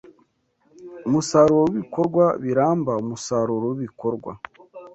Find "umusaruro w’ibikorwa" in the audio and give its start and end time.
1.07-2.25, 3.03-4.31